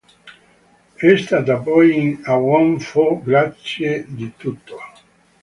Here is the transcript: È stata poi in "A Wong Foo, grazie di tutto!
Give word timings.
È 0.95 1.15
stata 1.15 1.57
poi 1.59 1.95
in 1.95 2.21
"A 2.23 2.35
Wong 2.35 2.79
Foo, 2.81 3.21
grazie 3.21 4.03
di 4.07 4.33
tutto! 4.35 4.79